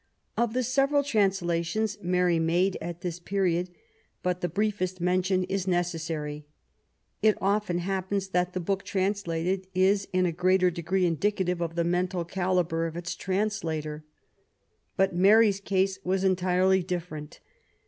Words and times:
Of 0.35 0.53
the 0.53 0.63
several 0.63 1.03
translations 1.03 1.99
Mary 2.01 2.39
made 2.39 2.75
at 2.81 3.01
this 3.01 3.19
period, 3.19 3.69
but 4.23 4.41
the 4.41 4.49
briefest 4.49 4.99
mention 4.99 5.43
is 5.43 5.67
necesssary. 5.67 6.45
It 7.21 7.37
often 7.39 7.77
happens 7.77 8.29
that 8.29 8.53
the 8.53 8.59
book 8.59 8.81
translated 8.83 9.67
is 9.75 10.07
in 10.11 10.25
a 10.25 10.31
great 10.31 10.61
degree 10.73 11.05
indicative 11.05 11.61
of 11.61 11.75
the 11.75 11.83
mental 11.83 12.25
calibre 12.25 12.87
of 12.87 12.97
its 12.97 13.13
translator; 13.15 14.03
but 14.97 15.13
Mary 15.13 15.49
s 15.49 15.59
case 15.59 15.99
was 16.03 16.23
entirely 16.23 16.83
diflFerent. 16.83 17.37